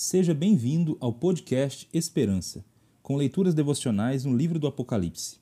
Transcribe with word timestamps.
Seja 0.00 0.32
bem-vindo 0.32 0.96
ao 1.00 1.12
podcast 1.12 1.88
Esperança, 1.92 2.64
com 3.02 3.16
leituras 3.16 3.52
devocionais 3.52 4.24
no 4.24 4.32
livro 4.36 4.56
do 4.56 4.68
Apocalipse. 4.68 5.38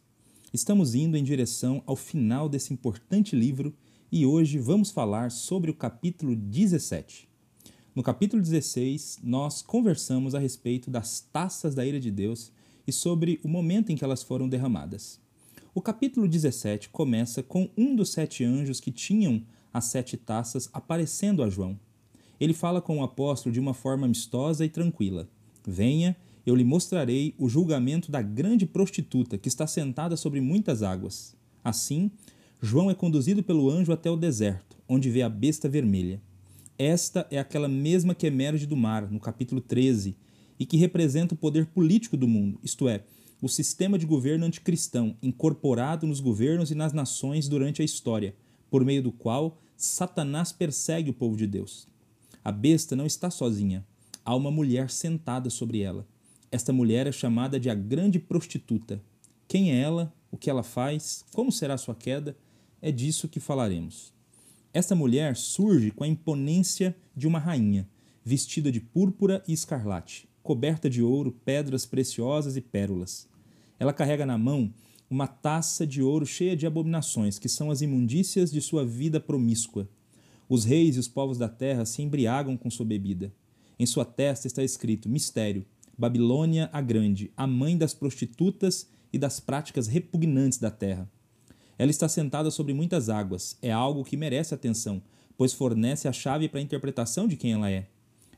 Estamos 0.50 0.94
indo 0.94 1.14
em 1.14 1.22
direção 1.22 1.82
ao 1.84 1.94
final 1.94 2.48
desse 2.48 2.72
importante 2.72 3.36
livro 3.36 3.74
e 4.10 4.24
hoje 4.24 4.58
vamos 4.58 4.90
falar 4.90 5.30
sobre 5.30 5.70
o 5.70 5.74
capítulo 5.74 6.34
17. 6.34 7.28
No 7.94 8.02
capítulo 8.02 8.40
16, 8.40 9.18
nós 9.22 9.60
conversamos 9.60 10.34
a 10.34 10.38
respeito 10.38 10.90
das 10.90 11.20
taças 11.20 11.74
da 11.74 11.84
ira 11.84 12.00
de 12.00 12.10
Deus 12.10 12.50
e 12.86 12.92
sobre 12.92 13.38
o 13.44 13.48
momento 13.48 13.92
em 13.92 13.94
que 13.94 14.04
elas 14.04 14.22
foram 14.22 14.48
derramadas. 14.48 15.20
O 15.74 15.82
capítulo 15.82 16.26
17 16.26 16.88
começa 16.88 17.42
com 17.42 17.68
um 17.76 17.94
dos 17.94 18.10
sete 18.10 18.42
anjos 18.42 18.80
que 18.80 18.90
tinham 18.90 19.44
as 19.70 19.84
sete 19.84 20.16
taças 20.16 20.70
aparecendo 20.72 21.42
a 21.42 21.50
João. 21.50 21.78
Ele 22.40 22.52
fala 22.52 22.80
com 22.80 22.98
o 22.98 23.02
apóstolo 23.02 23.52
de 23.52 23.60
uma 23.60 23.74
forma 23.74 24.06
amistosa 24.06 24.64
e 24.64 24.68
tranquila: 24.68 25.28
Venha, 25.66 26.16
eu 26.44 26.54
lhe 26.54 26.64
mostrarei 26.64 27.34
o 27.38 27.48
julgamento 27.48 28.10
da 28.10 28.22
grande 28.22 28.66
prostituta 28.66 29.36
que 29.36 29.48
está 29.48 29.66
sentada 29.66 30.16
sobre 30.16 30.40
muitas 30.40 30.82
águas. 30.82 31.34
Assim, 31.64 32.10
João 32.62 32.90
é 32.90 32.94
conduzido 32.94 33.42
pelo 33.42 33.68
anjo 33.68 33.92
até 33.92 34.10
o 34.10 34.16
deserto, 34.16 34.76
onde 34.88 35.10
vê 35.10 35.22
a 35.22 35.28
besta 35.28 35.68
vermelha. 35.68 36.20
Esta 36.78 37.26
é 37.30 37.38
aquela 37.38 37.68
mesma 37.68 38.14
que 38.14 38.26
emerge 38.26 38.66
do 38.66 38.76
mar, 38.76 39.10
no 39.10 39.18
capítulo 39.18 39.60
13, 39.60 40.16
e 40.58 40.64
que 40.64 40.76
representa 40.76 41.34
o 41.34 41.36
poder 41.36 41.66
político 41.66 42.16
do 42.16 42.28
mundo, 42.28 42.60
isto 42.62 42.88
é, 42.88 43.02
o 43.42 43.48
sistema 43.48 43.98
de 43.98 44.06
governo 44.06 44.46
anticristão 44.46 45.16
incorporado 45.22 46.06
nos 46.06 46.20
governos 46.20 46.70
e 46.70 46.74
nas 46.74 46.92
nações 46.92 47.48
durante 47.48 47.82
a 47.82 47.84
história, 47.84 48.34
por 48.70 48.84
meio 48.84 49.02
do 49.02 49.12
qual 49.12 49.58
Satanás 49.76 50.52
persegue 50.52 51.10
o 51.10 51.14
povo 51.14 51.36
de 51.36 51.46
Deus. 51.46 51.86
A 52.46 52.52
besta 52.52 52.94
não 52.94 53.04
está 53.04 53.28
sozinha. 53.28 53.84
Há 54.24 54.32
uma 54.36 54.52
mulher 54.52 54.88
sentada 54.88 55.50
sobre 55.50 55.80
ela. 55.80 56.06
Esta 56.48 56.72
mulher 56.72 57.08
é 57.08 57.10
chamada 57.10 57.58
de 57.58 57.68
a 57.68 57.74
grande 57.74 58.20
prostituta. 58.20 59.02
Quem 59.48 59.72
é 59.72 59.80
ela? 59.80 60.14
O 60.30 60.36
que 60.36 60.48
ela 60.48 60.62
faz? 60.62 61.24
Como 61.34 61.50
será 61.50 61.76
sua 61.76 61.96
queda? 61.96 62.36
É 62.80 62.92
disso 62.92 63.26
que 63.26 63.40
falaremos. 63.40 64.14
Esta 64.72 64.94
mulher 64.94 65.34
surge 65.34 65.90
com 65.90 66.04
a 66.04 66.06
imponência 66.06 66.96
de 67.16 67.26
uma 67.26 67.40
rainha, 67.40 67.88
vestida 68.24 68.70
de 68.70 68.80
púrpura 68.80 69.42
e 69.48 69.52
escarlate, 69.52 70.28
coberta 70.40 70.88
de 70.88 71.02
ouro, 71.02 71.32
pedras 71.44 71.84
preciosas 71.84 72.56
e 72.56 72.60
pérolas. 72.60 73.28
Ela 73.76 73.92
carrega 73.92 74.24
na 74.24 74.38
mão 74.38 74.72
uma 75.10 75.26
taça 75.26 75.84
de 75.84 76.00
ouro 76.00 76.24
cheia 76.24 76.56
de 76.56 76.64
abominações, 76.64 77.40
que 77.40 77.48
são 77.48 77.72
as 77.72 77.80
imundícias 77.80 78.52
de 78.52 78.60
sua 78.60 78.86
vida 78.86 79.18
promíscua. 79.18 79.88
Os 80.48 80.64
reis 80.64 80.96
e 80.96 80.98
os 80.98 81.08
povos 81.08 81.38
da 81.38 81.48
terra 81.48 81.84
se 81.84 82.02
embriagam 82.02 82.56
com 82.56 82.70
sua 82.70 82.86
bebida. 82.86 83.32
Em 83.78 83.86
sua 83.86 84.04
testa 84.04 84.46
está 84.46 84.62
escrito: 84.62 85.08
Mistério, 85.08 85.66
Babilônia 85.98 86.70
a 86.72 86.80
Grande, 86.80 87.32
a 87.36 87.46
mãe 87.46 87.76
das 87.76 87.94
prostitutas 87.94 88.88
e 89.12 89.18
das 89.18 89.40
práticas 89.40 89.86
repugnantes 89.86 90.58
da 90.58 90.70
terra. 90.70 91.10
Ela 91.78 91.90
está 91.90 92.08
sentada 92.08 92.50
sobre 92.50 92.72
muitas 92.72 93.08
águas, 93.08 93.56
é 93.60 93.70
algo 93.70 94.04
que 94.04 94.16
merece 94.16 94.54
atenção, 94.54 95.02
pois 95.36 95.52
fornece 95.52 96.08
a 96.08 96.12
chave 96.12 96.48
para 96.48 96.60
a 96.60 96.62
interpretação 96.62 97.26
de 97.26 97.36
quem 97.36 97.52
ela 97.52 97.70
é. 97.70 97.86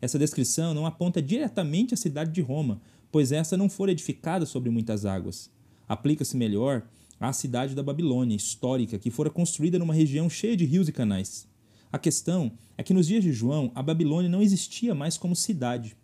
Essa 0.00 0.18
descrição 0.18 0.74
não 0.74 0.86
aponta 0.86 1.20
diretamente 1.20 1.94
à 1.94 1.96
cidade 1.96 2.32
de 2.32 2.40
Roma, 2.40 2.80
pois 3.10 3.32
essa 3.32 3.56
não 3.56 3.68
for 3.68 3.88
edificada 3.88 4.46
sobre 4.46 4.70
muitas 4.70 5.04
águas. 5.04 5.50
Aplica-se 5.88 6.36
melhor 6.36 6.86
à 7.18 7.32
cidade 7.32 7.74
da 7.74 7.82
Babilônia, 7.82 8.36
histórica, 8.36 8.98
que 8.98 9.10
fora 9.10 9.30
construída 9.30 9.78
numa 9.78 9.94
região 9.94 10.28
cheia 10.30 10.56
de 10.56 10.64
rios 10.64 10.88
e 10.88 10.92
canais. 10.92 11.47
A 11.90 11.98
questão 11.98 12.52
é 12.76 12.82
que 12.82 12.92
nos 12.92 13.06
dias 13.06 13.24
de 13.24 13.32
João, 13.32 13.72
a 13.74 13.82
Babilônia 13.82 14.28
não 14.28 14.42
existia 14.42 14.94
mais 14.94 15.16
como 15.16 15.34
cidade. 15.34 15.96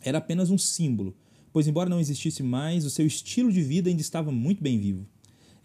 Era 0.00 0.18
apenas 0.18 0.48
um 0.50 0.58
símbolo, 0.58 1.16
pois, 1.52 1.66
embora 1.66 1.90
não 1.90 1.98
existisse 1.98 2.42
mais, 2.42 2.84
o 2.84 2.90
seu 2.90 3.04
estilo 3.04 3.50
de 3.52 3.60
vida 3.60 3.90
ainda 3.90 4.00
estava 4.00 4.30
muito 4.30 4.62
bem 4.62 4.78
vivo. 4.78 5.06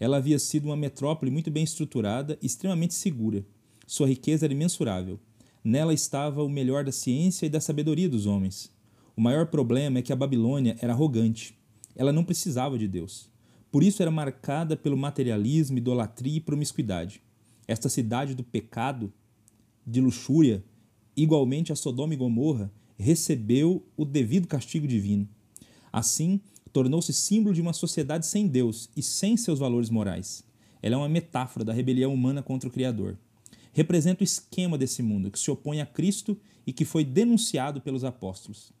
Ela 0.00 0.16
havia 0.16 0.40
sido 0.40 0.66
uma 0.66 0.76
metrópole 0.76 1.30
muito 1.30 1.50
bem 1.52 1.62
estruturada 1.62 2.36
e 2.42 2.46
extremamente 2.46 2.94
segura. 2.94 3.46
Sua 3.86 4.08
riqueza 4.08 4.44
era 4.44 4.52
imensurável. 4.52 5.20
Nela 5.62 5.94
estava 5.94 6.42
o 6.42 6.48
melhor 6.48 6.84
da 6.84 6.92
ciência 6.92 7.46
e 7.46 7.48
da 7.48 7.60
sabedoria 7.60 8.08
dos 8.08 8.26
homens. 8.26 8.72
O 9.16 9.20
maior 9.20 9.46
problema 9.46 10.00
é 10.00 10.02
que 10.02 10.12
a 10.12 10.16
Babilônia 10.16 10.76
era 10.80 10.92
arrogante. 10.92 11.56
Ela 11.94 12.12
não 12.12 12.24
precisava 12.24 12.76
de 12.76 12.88
Deus. 12.88 13.30
Por 13.70 13.84
isso 13.84 14.02
era 14.02 14.10
marcada 14.10 14.76
pelo 14.76 14.96
materialismo, 14.96 15.78
idolatria 15.78 16.38
e 16.38 16.40
promiscuidade. 16.40 17.22
Esta 17.66 17.88
cidade 17.88 18.34
do 18.34 18.42
pecado 18.42 19.12
de 19.86 20.00
luxúria, 20.00 20.64
igualmente 21.16 21.72
a 21.72 21.76
Sodoma 21.76 22.14
e 22.14 22.16
Gomorra, 22.16 22.72
recebeu 22.98 23.84
o 23.96 24.04
devido 24.04 24.46
castigo 24.46 24.86
divino. 24.86 25.28
Assim, 25.92 26.40
tornou-se 26.72 27.12
símbolo 27.12 27.54
de 27.54 27.60
uma 27.60 27.72
sociedade 27.72 28.26
sem 28.26 28.46
Deus 28.46 28.90
e 28.96 29.02
sem 29.02 29.36
seus 29.36 29.58
valores 29.58 29.90
morais. 29.90 30.42
Ela 30.82 30.96
é 30.96 30.98
uma 30.98 31.08
metáfora 31.08 31.64
da 31.64 31.72
rebelião 31.72 32.12
humana 32.12 32.42
contra 32.42 32.68
o 32.68 32.72
Criador. 32.72 33.16
Representa 33.72 34.22
o 34.22 34.24
esquema 34.24 34.76
desse 34.76 35.02
mundo 35.02 35.30
que 35.30 35.38
se 35.38 35.50
opõe 35.50 35.80
a 35.80 35.86
Cristo 35.86 36.36
e 36.66 36.72
que 36.72 36.84
foi 36.84 37.04
denunciado 37.04 37.80
pelos 37.80 38.04
apóstolos. 38.04 38.72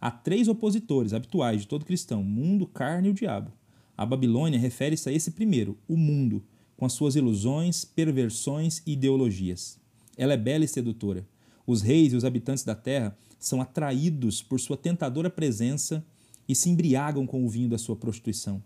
Há 0.00 0.10
três 0.10 0.48
opositores 0.48 1.12
habituais 1.12 1.62
de 1.62 1.66
todo 1.66 1.84
cristão: 1.84 2.22
mundo, 2.22 2.66
carne 2.66 3.08
e 3.08 3.10
o 3.10 3.14
diabo. 3.14 3.52
A 3.96 4.06
Babilônia 4.06 4.58
refere-se 4.58 5.08
a 5.08 5.12
esse 5.12 5.32
primeiro, 5.32 5.76
o 5.88 5.96
mundo, 5.96 6.42
com 6.76 6.86
as 6.86 6.92
suas 6.92 7.16
ilusões, 7.16 7.84
perversões 7.84 8.82
e 8.86 8.92
ideologias. 8.92 9.79
Ela 10.16 10.34
é 10.34 10.36
bela 10.36 10.64
e 10.64 10.68
sedutora. 10.68 11.26
Os 11.66 11.82
reis 11.82 12.12
e 12.12 12.16
os 12.16 12.24
habitantes 12.24 12.64
da 12.64 12.74
terra 12.74 13.16
são 13.38 13.60
atraídos 13.60 14.42
por 14.42 14.58
sua 14.60 14.76
tentadora 14.76 15.30
presença 15.30 16.04
e 16.48 16.54
se 16.54 16.68
embriagam 16.68 17.26
com 17.26 17.44
o 17.44 17.48
vinho 17.48 17.68
da 17.68 17.78
sua 17.78 17.96
prostituição. 17.96 18.62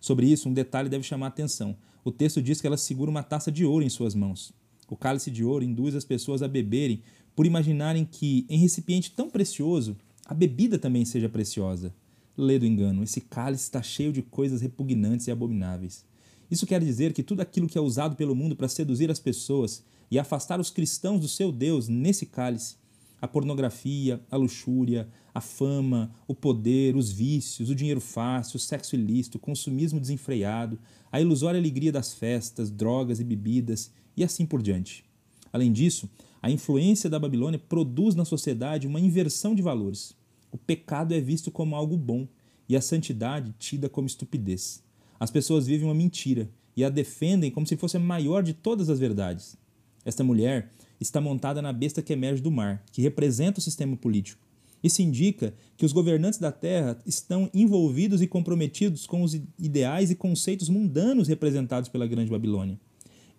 Sobre 0.00 0.26
isso, 0.26 0.48
um 0.48 0.52
detalhe 0.52 0.88
deve 0.88 1.04
chamar 1.04 1.26
a 1.26 1.28
atenção. 1.28 1.76
O 2.04 2.10
texto 2.10 2.42
diz 2.42 2.60
que 2.60 2.66
ela 2.66 2.76
segura 2.76 3.10
uma 3.10 3.22
taça 3.22 3.50
de 3.50 3.64
ouro 3.64 3.84
em 3.84 3.88
suas 3.88 4.14
mãos. 4.14 4.52
O 4.88 4.96
cálice 4.96 5.30
de 5.30 5.44
ouro 5.44 5.64
induz 5.64 5.94
as 5.94 6.04
pessoas 6.04 6.42
a 6.42 6.48
beberem 6.48 7.02
por 7.34 7.46
imaginarem 7.46 8.04
que, 8.04 8.44
em 8.48 8.58
recipiente 8.58 9.10
tão 9.12 9.30
precioso, 9.30 9.96
a 10.26 10.34
bebida 10.34 10.78
também 10.78 11.04
seja 11.04 11.28
preciosa. 11.28 11.94
Lê 12.36 12.58
do 12.58 12.66
engano, 12.66 13.02
esse 13.02 13.20
cálice 13.20 13.64
está 13.64 13.82
cheio 13.82 14.12
de 14.12 14.22
coisas 14.22 14.60
repugnantes 14.60 15.26
e 15.26 15.30
abomináveis. 15.30 16.04
Isso 16.50 16.66
quer 16.66 16.82
dizer 16.82 17.12
que 17.12 17.22
tudo 17.22 17.40
aquilo 17.40 17.66
que 17.66 17.78
é 17.78 17.80
usado 17.80 18.16
pelo 18.16 18.34
mundo 18.34 18.54
para 18.54 18.68
seduzir 18.68 19.10
as 19.10 19.18
pessoas 19.18 19.82
e 20.12 20.18
afastar 20.18 20.60
os 20.60 20.68
cristãos 20.68 21.22
do 21.22 21.26
seu 21.26 21.50
Deus 21.50 21.88
nesse 21.88 22.26
cálice, 22.26 22.76
a 23.18 23.26
pornografia, 23.26 24.20
a 24.30 24.36
luxúria, 24.36 25.08
a 25.32 25.40
fama, 25.40 26.12
o 26.28 26.34
poder, 26.34 26.96
os 26.96 27.10
vícios, 27.10 27.70
o 27.70 27.74
dinheiro 27.74 27.98
fácil, 27.98 28.58
o 28.58 28.60
sexo 28.60 28.94
ilícito, 28.94 29.38
o 29.38 29.40
consumismo 29.40 29.98
desenfreado, 29.98 30.78
a 31.10 31.18
ilusória 31.18 31.58
alegria 31.58 31.90
das 31.90 32.12
festas, 32.12 32.70
drogas 32.70 33.20
e 33.20 33.24
bebidas 33.24 33.90
e 34.14 34.22
assim 34.22 34.44
por 34.44 34.60
diante. 34.60 35.02
Além 35.50 35.72
disso, 35.72 36.10
a 36.42 36.50
influência 36.50 37.08
da 37.08 37.18
Babilônia 37.18 37.58
produz 37.58 38.14
na 38.14 38.26
sociedade 38.26 38.86
uma 38.86 39.00
inversão 39.00 39.54
de 39.54 39.62
valores. 39.62 40.14
O 40.50 40.58
pecado 40.58 41.14
é 41.14 41.20
visto 41.22 41.50
como 41.50 41.74
algo 41.74 41.96
bom 41.96 42.28
e 42.68 42.76
a 42.76 42.82
santidade 42.82 43.54
tida 43.58 43.88
como 43.88 44.08
estupidez. 44.08 44.84
As 45.18 45.30
pessoas 45.30 45.66
vivem 45.66 45.88
uma 45.88 45.94
mentira 45.94 46.50
e 46.76 46.84
a 46.84 46.90
defendem 46.90 47.50
como 47.50 47.66
se 47.66 47.78
fosse 47.78 47.96
a 47.96 48.00
maior 48.00 48.42
de 48.42 48.52
todas 48.52 48.90
as 48.90 48.98
verdades. 48.98 49.61
Esta 50.04 50.24
mulher 50.24 50.70
está 51.00 51.20
montada 51.20 51.60
na 51.62 51.72
besta 51.72 52.02
que 52.02 52.12
emerge 52.12 52.42
do 52.42 52.50
mar, 52.50 52.84
que 52.92 53.02
representa 53.02 53.58
o 53.58 53.62
sistema 53.62 53.96
político. 53.96 54.46
Isso 54.82 55.00
indica 55.00 55.54
que 55.76 55.86
os 55.86 55.92
governantes 55.92 56.38
da 56.38 56.50
Terra 56.50 56.98
estão 57.06 57.48
envolvidos 57.54 58.20
e 58.20 58.26
comprometidos 58.26 59.06
com 59.06 59.22
os 59.22 59.34
ideais 59.58 60.10
e 60.10 60.16
conceitos 60.16 60.68
mundanos 60.68 61.28
representados 61.28 61.88
pela 61.88 62.06
Grande 62.06 62.30
Babilônia. 62.30 62.80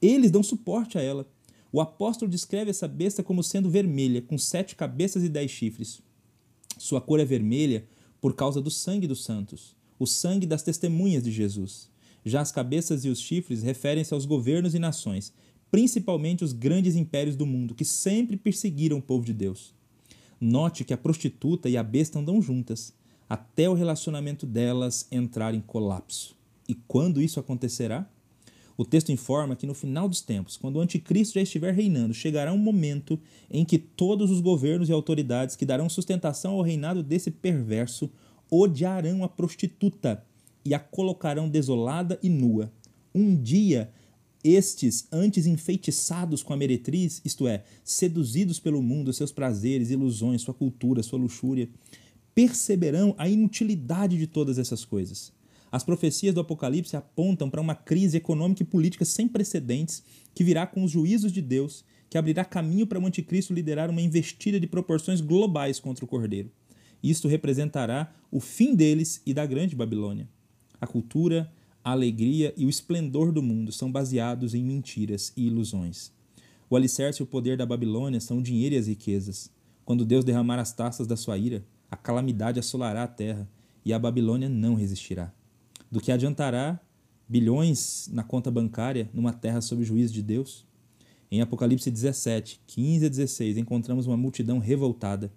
Eles 0.02 0.32
dão 0.32 0.42
suporte 0.42 0.98
a 0.98 1.02
ela. 1.02 1.28
O 1.72 1.82
apóstolo 1.82 2.32
descreve 2.32 2.70
essa 2.70 2.88
besta 2.88 3.22
como 3.24 3.44
sendo 3.44 3.70
vermelha, 3.70 4.22
com 4.22 4.38
sete 4.38 4.76
cabeças 4.76 5.24
e 5.24 5.30
dez 5.30 5.52
chifres. 5.52 6.02
Sua 6.78 7.02
cor 7.02 7.20
é 7.20 7.26
vermelha 7.26 7.86
por 8.22 8.36
causa 8.36 8.62
do 8.62 8.72
sangue 8.72 9.08
dos 9.08 9.24
santos 9.24 9.76
o 10.04 10.06
sangue 10.06 10.46
das 10.46 10.62
testemunhas 10.62 11.24
de 11.24 11.32
Jesus. 11.32 11.90
Já 12.26 12.42
as 12.42 12.52
cabeças 12.52 13.04
e 13.06 13.10
os 13.10 13.20
chifres 13.20 13.64
referem-se 13.64 14.14
aos 14.14 14.26
governos 14.26 14.74
e 14.76 14.80
nações, 14.80 15.34
principalmente 15.74 16.44
os 16.44 16.54
grandes 16.54 16.96
impérios 16.96 17.36
do 17.36 17.48
mundo, 17.48 17.74
que 17.74 17.84
sempre 17.84 18.38
perseguiram 18.38 19.00
o 19.00 19.02
povo 19.02 19.26
de 19.26 19.34
Deus. 19.34 19.74
Note 20.40 20.84
que 20.84 20.94
a 20.94 20.98
prostituta 20.98 21.68
e 21.68 21.76
a 21.76 21.82
besta 21.82 22.20
andam 22.20 22.40
juntas, 22.40 22.94
até 23.28 23.68
o 23.68 23.74
relacionamento 23.74 24.46
delas 24.46 25.08
entrar 25.12 25.56
em 25.56 25.62
colapso. 25.62 26.36
E 26.70 26.76
quando 26.88 27.20
isso 27.20 27.40
acontecerá? 27.40 28.08
O 28.78 28.86
texto 28.86 29.12
informa 29.12 29.56
que 29.56 29.66
no 29.66 29.74
final 29.74 30.08
dos 30.08 30.22
tempos, 30.22 30.58
quando 30.58 30.76
o 30.76 30.80
anticristo 30.80 31.34
já 31.34 31.42
estiver 31.42 31.74
reinando, 31.74 32.14
chegará 32.14 32.54
um 32.54 32.58
momento 32.60 33.20
em 33.50 33.66
que 33.66 33.80
todos 33.80 34.30
os 34.30 34.42
governos 34.42 34.90
e 34.90 34.92
autoridades 34.92 35.56
que 35.56 35.66
darão 35.66 35.90
sustentação 35.90 36.54
ao 36.54 36.62
reinado 36.62 37.02
desse 37.02 37.32
perverso 37.32 38.12
odiarão 38.48 39.24
a 39.24 39.28
prostituta 39.28 40.24
e 40.64 40.76
a 40.76 40.80
colocarão 40.80 41.50
desolada 41.50 42.20
e 42.22 42.30
nua. 42.30 42.72
Um 43.16 43.36
dia 43.36 43.92
Estes, 44.44 45.08
antes 45.12 45.46
enfeitiçados 45.46 46.44
com 46.44 46.52
a 46.54 46.58
meretriz, 46.58 47.22
isto 47.24 47.48
é, 47.48 47.64
seduzidos 47.84 48.60
pelo 48.60 48.82
mundo, 48.82 49.14
seus 49.14 49.32
prazeres, 49.32 49.90
ilusões, 49.90 50.42
sua 50.42 50.54
cultura, 50.54 51.02
sua 51.02 51.18
luxúria, 51.18 51.70
perceberão 52.36 53.16
a 53.18 53.30
inutilidade 53.30 54.18
de 54.18 54.28
todas 54.28 54.58
essas 54.58 54.84
coisas. 54.84 55.32
As 55.72 55.84
profecias 55.84 56.36
do 56.36 56.42
Apocalipse 56.42 56.96
apontam 56.96 57.50
para 57.50 57.62
uma 57.62 57.74
crise 57.74 58.18
econômica 58.18 58.62
e 58.62 58.66
política 58.66 59.06
sem 59.06 59.28
precedentes 59.28 60.04
que 60.36 60.44
virá 60.44 60.68
com 60.68 60.84
os 60.84 60.92
juízos 60.92 61.32
de 61.32 61.42
Deus, 61.42 61.84
que 62.10 62.18
abrirá 62.18 62.46
caminho 62.46 62.86
para 62.86 63.00
o 63.00 63.06
anticristo 63.08 63.54
liderar 63.54 63.90
uma 63.90 64.02
investida 64.02 64.60
de 64.60 64.68
proporções 64.68 65.20
globais 65.20 65.80
contra 65.80 66.06
o 66.06 66.08
Cordeiro. 66.08 66.52
Isto 67.02 67.28
representará 67.28 68.14
o 68.30 68.40
fim 68.40 68.76
deles 68.76 69.22
e 69.26 69.34
da 69.34 69.46
grande 69.46 69.76
Babilônia. 69.76 70.30
A 70.80 70.86
cultura, 70.86 71.52
a 71.84 71.92
alegria 71.92 72.54
e 72.56 72.66
o 72.66 72.70
esplendor 72.70 73.32
do 73.32 73.44
mundo 73.44 73.72
são 73.72 73.92
baseados 73.92 74.54
em 74.54 74.64
mentiras 74.64 75.34
e 75.36 75.48
ilusões. 75.48 76.12
O 76.70 76.76
alicerce 76.78 77.22
e 77.22 77.24
o 77.24 77.28
poder 77.28 77.58
da 77.58 77.66
Babilônia 77.66 78.22
são 78.22 78.38
o 78.38 78.42
dinheiro 78.42 78.76
e 78.76 78.78
as 78.78 78.88
riquezas. 78.88 79.52
Quando 79.84 80.06
Deus 80.06 80.24
derramar 80.24 80.60
as 80.60 80.72
taças 80.72 81.06
da 81.06 81.18
sua 81.18 81.38
ira, 81.38 81.66
a 81.92 81.98
calamidade 81.98 82.60
assolará 82.60 83.04
a 83.04 83.08
terra 83.08 83.50
e 83.84 83.92
a 83.92 84.00
Babilônia 84.00 84.48
não 84.48 84.76
resistirá. 84.76 85.34
Do 85.92 86.00
que 86.00 86.12
adiantará 86.12 86.80
bilhões 87.28 88.10
na 88.12 88.24
conta 88.24 88.50
bancária 88.50 89.10
numa 89.14 89.34
terra 89.34 89.60
sob 89.60 89.84
juízo 89.84 90.14
de 90.14 90.24
Deus? 90.24 90.66
Em 91.30 91.42
Apocalipse 91.42 91.92
17, 91.92 92.62
15 92.66 93.06
a 93.06 93.10
16, 93.10 93.58
encontramos 93.58 94.08
uma 94.08 94.16
multidão 94.16 94.58
revoltada. 94.58 95.34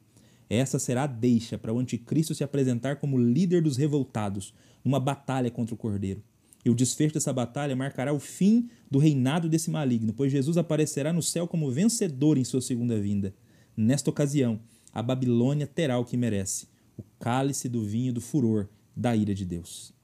Essa 0.49 0.79
será 0.79 1.03
a 1.03 1.09
deixa 1.09 1.59
para 1.59 1.73
o 1.73 1.79
anticristo 1.79 2.35
se 2.35 2.45
apresentar 2.45 2.97
como 2.97 3.19
líder 3.19 3.63
dos 3.63 3.77
revoltados, 3.77 4.55
numa 4.85 5.01
batalha 5.01 5.51
contra 5.51 5.75
o 5.75 5.79
cordeiro. 5.79 6.23
E 6.67 6.69
o 6.69 6.75
desfecho 6.75 7.15
dessa 7.15 7.33
batalha 7.33 7.77
marcará 7.77 8.13
o 8.13 8.19
fim 8.19 8.69
do 8.91 8.99
reinado 8.99 9.49
desse 9.49 9.71
maligno, 9.71 10.13
pois 10.13 10.33
Jesus 10.33 10.57
aparecerá 10.57 11.13
no 11.13 11.23
céu 11.23 11.47
como 11.47 11.71
vencedor 11.71 12.37
em 12.37 12.43
sua 12.43 12.61
segunda 12.61 13.01
vinda. 13.01 13.33
Nesta 13.77 14.11
ocasião, 14.11 14.59
a 14.93 15.01
Babilônia 15.01 15.65
terá 15.65 15.97
o 15.97 16.05
que 16.05 16.17
merece: 16.17 16.67
o 16.99 17.05
cálice 17.21 17.69
do 17.69 17.85
vinho 17.85 18.13
do 18.13 18.21
furor 18.21 18.69
da 18.97 19.15
ira 19.15 19.33
de 19.33 19.45
Deus. 19.45 19.95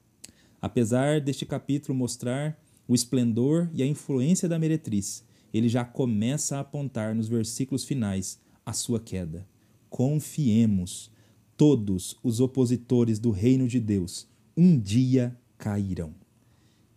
Apesar 0.61 1.21
deste 1.21 1.45
capítulo 1.45 1.99
mostrar 1.99 2.57
o 2.87 2.95
esplendor 2.95 3.69
e 3.75 3.83
a 3.83 3.87
influência 3.87 4.49
da 4.49 4.57
meretriz, 4.57 5.25
ele 5.53 5.69
já 5.69 5.85
começa 5.85 6.59
a 6.59 6.61
apontar 6.61 7.13
nos 7.13 7.27
versículos 7.27 7.83
finais 7.83 8.39
a 8.65 8.73
sua 8.73 9.01
queda. 9.01 9.49
Confiemos, 9.91 11.11
todos 11.57 12.17
os 12.23 12.39
opositores 12.39 13.19
do 13.19 13.33
reino 13.33 13.67
de 13.67 13.81
Deus 13.81 14.29
um 14.57 14.79
dia 14.79 15.37
cairão. 15.59 16.22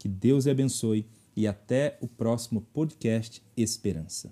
Que 0.05 0.09
Deus 0.09 0.45
lhe 0.45 0.51
abençoe 0.51 1.07
e 1.35 1.47
até 1.47 1.97
o 1.99 2.07
próximo 2.07 2.61
podcast 2.61 3.41
Esperança. 3.57 4.31